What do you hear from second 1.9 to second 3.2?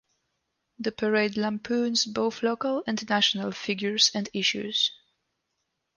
both local and